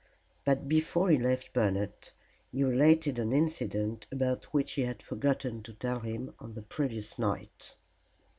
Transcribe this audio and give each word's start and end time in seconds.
But 0.45 0.67
before 0.67 1.11
he 1.11 1.19
left 1.19 1.53
Bernard 1.53 1.93
he 2.51 2.63
related 2.63 3.19
an 3.19 3.31
incident 3.31 4.07
about 4.11 4.45
which 4.51 4.71
he 4.71 4.81
had 4.81 4.99
forgotten 5.03 5.61
to 5.61 5.73
tell 5.73 5.99
him 5.99 6.33
on 6.39 6.55
the 6.55 6.63
previous 6.63 7.19
night. 7.19 7.75